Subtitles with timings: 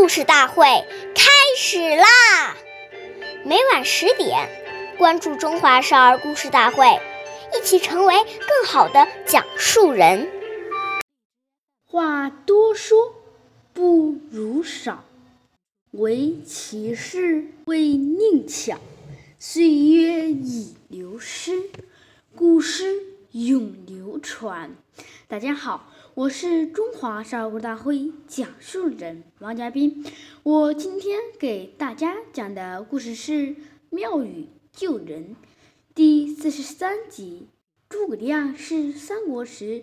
[0.00, 0.64] 故事大会
[1.14, 2.56] 开始啦！
[3.44, 4.48] 每晚十点，
[4.96, 6.86] 关注《中华少儿故事大会》，
[7.54, 10.30] 一起成为更好的讲述人。
[11.84, 13.14] 话多说
[13.74, 15.04] 不如少，
[15.90, 18.78] 唯其事未宁巧。
[19.38, 21.64] 岁月已流失，
[22.34, 24.74] 古诗永流传。
[25.28, 25.92] 大家好。
[26.20, 30.04] 我是中华少儿故事大会讲述人王嘉宾，
[30.42, 33.32] 我今天给大家讲的故事是
[33.88, 35.34] 《妙语救人》
[35.94, 37.48] 第四十三集。
[37.88, 39.82] 诸葛亮是三国时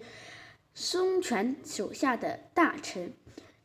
[0.75, 3.13] 孙权手下的大臣，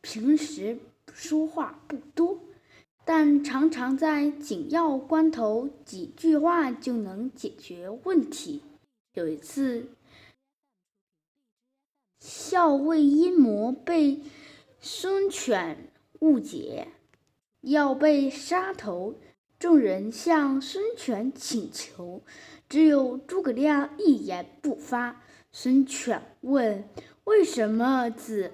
[0.01, 0.79] 平时
[1.13, 2.39] 说话不多，
[3.05, 8.63] 但常常在紧要关头几句话就能解决问题。
[9.13, 9.85] 有一次。
[12.23, 14.21] 校尉阴谋被
[14.79, 15.91] 孙权
[16.21, 16.87] 误解，
[17.59, 19.15] 要被杀头。
[19.59, 22.23] 众人向孙权请求，
[22.69, 25.21] 只有诸葛亮一言不发。
[25.51, 26.87] 孙权问
[27.25, 28.53] ：“为什么子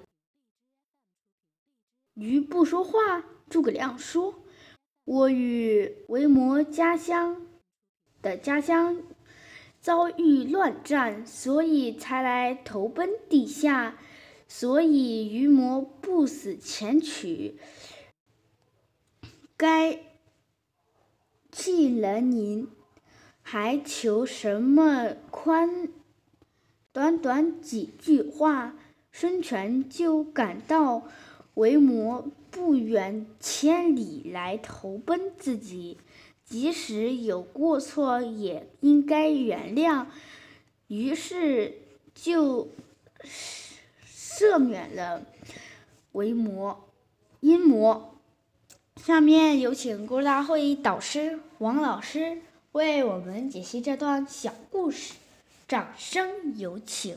[2.14, 4.34] 鱼不说话？”诸葛亮说
[5.06, 7.46] ：“我与为魔家乡
[8.20, 9.00] 的家乡。”
[9.80, 13.98] 遭遇乱战，所以才来投奔地下。
[14.46, 17.56] 所以余魔不死前取，
[19.56, 20.00] 该
[21.52, 22.68] 弃了您，
[23.42, 25.88] 还求什么宽？
[26.92, 28.74] 短短几句话，
[29.12, 31.04] 孙权就感到
[31.54, 35.98] 为魔不远千里来投奔自己。
[36.50, 40.06] 即使有过错，也应该原谅。
[40.88, 41.78] 于是
[42.12, 42.66] 就
[44.04, 45.22] 赦免了
[46.10, 46.88] 为魔
[47.38, 48.18] 阴魔。
[48.96, 52.38] 下面有请故事大会导师王老师
[52.72, 55.14] 为我们解析这段小故事，
[55.68, 57.16] 掌声有请。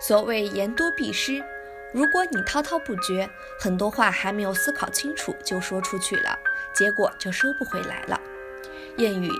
[0.00, 1.44] 所谓言多必失。
[1.92, 3.28] 如果你滔滔不绝，
[3.58, 6.38] 很多话还没有思考清楚就说出去了，
[6.72, 8.20] 结果就收不回来了。
[8.96, 9.30] 谚语：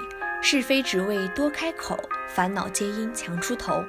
[0.43, 3.84] 是非只为多开口，烦恼皆因强出头。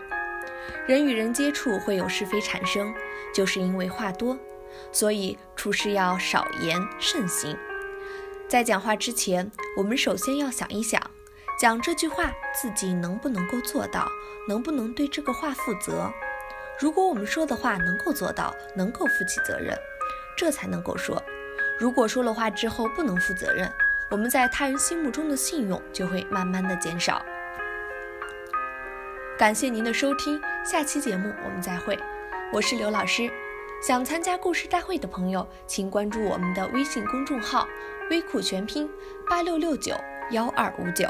[0.87, 2.93] 人与人接触会有是非产生，
[3.33, 4.37] 就是因为话多。
[4.91, 7.57] 所以处事要少言慎行。
[8.47, 11.01] 在讲话之前，我们首先要想一想，
[11.59, 14.07] 讲这句话自己能不能够做到，
[14.47, 16.11] 能不能对这个话负责。
[16.79, 19.77] 如果我们说的话能够做到，能够负起责任，
[20.35, 21.21] 这才能够说。
[21.77, 23.71] 如果说了话之后不能负责任，
[24.09, 27.23] 我们在他人心目中的信用就会慢慢的减少。
[29.37, 31.97] 感谢您的收听，下期节目我们再会。
[32.53, 33.31] 我是刘老师，
[33.81, 37.67] 想参加故事大会的朋友，请关注我们的微信公众号
[38.11, 38.89] “微库全拼
[39.29, 39.95] 八六六九
[40.31, 41.07] 幺二五九”。